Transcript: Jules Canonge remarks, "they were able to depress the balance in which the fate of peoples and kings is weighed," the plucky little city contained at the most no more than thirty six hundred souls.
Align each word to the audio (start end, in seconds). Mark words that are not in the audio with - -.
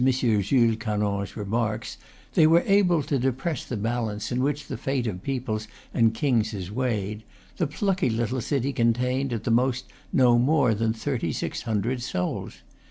Jules 0.03 0.77
Canonge 0.79 1.35
remarks, 1.35 1.97
"they 2.33 2.47
were 2.47 2.63
able 2.65 3.03
to 3.03 3.19
depress 3.19 3.63
the 3.65 3.77
balance 3.77 4.31
in 4.31 4.41
which 4.41 4.65
the 4.65 4.75
fate 4.75 5.05
of 5.05 5.21
peoples 5.21 5.67
and 5.93 6.11
kings 6.11 6.55
is 6.55 6.71
weighed," 6.71 7.21
the 7.57 7.67
plucky 7.67 8.09
little 8.09 8.41
city 8.41 8.73
contained 8.73 9.31
at 9.31 9.43
the 9.43 9.51
most 9.51 9.85
no 10.11 10.39
more 10.39 10.73
than 10.73 10.91
thirty 10.91 11.31
six 11.31 11.61
hundred 11.69 12.01
souls. 12.01 12.63